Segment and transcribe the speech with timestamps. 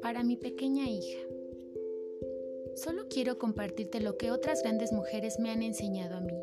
[0.00, 1.18] Para mi pequeña hija,
[2.76, 6.38] solo quiero compartirte lo que otras grandes mujeres me han enseñado a mí.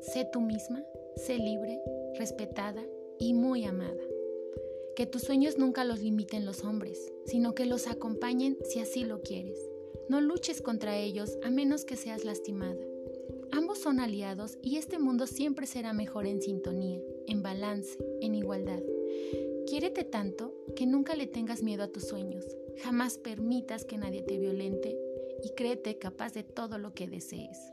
[0.00, 0.84] Sé tú misma,
[1.16, 1.80] sé libre,
[2.18, 2.84] respetada
[3.18, 4.02] y muy amada.
[4.94, 9.22] Que tus sueños nunca los limiten los hombres, sino que los acompañen si así lo
[9.22, 9.58] quieres.
[10.08, 12.95] No luches contra ellos a menos que seas lastimada.
[13.52, 18.82] Ambos son aliados y este mundo siempre será mejor en sintonía, en balance, en igualdad.
[19.66, 22.44] Quiérete tanto que nunca le tengas miedo a tus sueños.
[22.82, 24.98] Jamás permitas que nadie te violente
[25.42, 27.72] y créete capaz de todo lo que desees.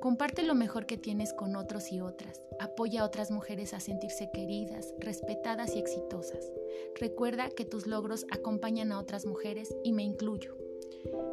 [0.00, 2.40] Comparte lo mejor que tienes con otros y otras.
[2.60, 6.52] Apoya a otras mujeres a sentirse queridas, respetadas y exitosas.
[6.98, 10.56] Recuerda que tus logros acompañan a otras mujeres y me incluyo.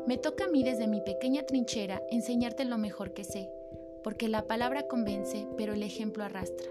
[0.07, 3.49] Me toca a mí desde mi pequeña trinchera enseñarte lo mejor que sé,
[4.03, 6.69] porque la palabra convence, pero el ejemplo arrastra.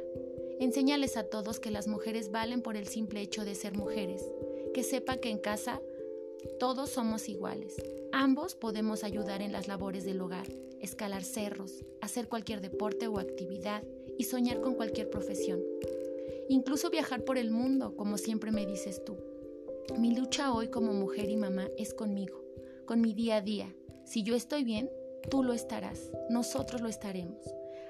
[0.61, 4.25] Enséñales a todos que las mujeres valen por el simple hecho de ser mujeres,
[4.75, 5.81] que sepa que en casa
[6.59, 7.77] todos somos iguales.
[8.13, 10.49] Ambos podemos ayudar en las labores del hogar,
[10.81, 13.85] escalar cerros, hacer cualquier deporte o actividad
[14.19, 15.63] y soñar con cualquier profesión.
[16.49, 19.17] Incluso viajar por el mundo, como siempre me dices tú.
[19.99, 22.43] Mi lucha hoy como mujer y mamá es conmigo,
[22.87, 23.75] con mi día a día.
[24.05, 24.91] Si yo estoy bien,
[25.31, 27.43] tú lo estarás, nosotros lo estaremos.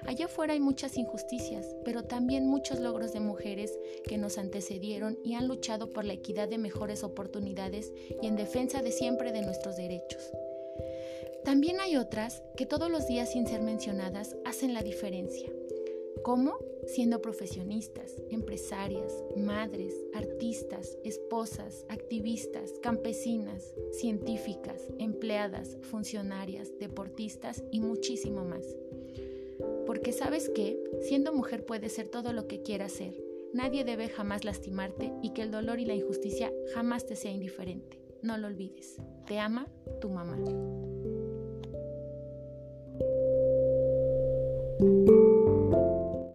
[0.05, 3.77] Allá afuera hay muchas injusticias, pero también muchos logros de mujeres
[4.07, 7.91] que nos antecedieron y han luchado por la equidad de mejores oportunidades
[8.21, 10.31] y en defensa de siempre de nuestros derechos.
[11.43, 15.49] También hay otras que todos los días sin ser mencionadas hacen la diferencia.
[16.23, 16.57] ¿Cómo?
[16.85, 28.65] Siendo profesionistas, empresarias, madres, artistas, esposas, activistas, campesinas, científicas, empleadas, funcionarias, deportistas y muchísimo más.
[29.85, 33.13] Porque sabes que, siendo mujer puedes ser todo lo que quieras ser.
[33.53, 37.99] Nadie debe jamás lastimarte y que el dolor y la injusticia jamás te sea indiferente.
[38.21, 38.97] No lo olvides.
[39.25, 39.67] Te ama
[40.01, 40.37] tu mamá.